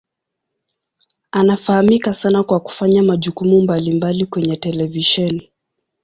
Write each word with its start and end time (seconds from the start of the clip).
Anafahamika 1.31 2.13
sana 2.13 2.43
kwa 2.43 2.59
kufanya 2.59 3.03
majukumu 3.03 3.61
mbalimbali 3.61 4.25
kwenye 4.25 4.57
televisheni. 4.57 5.51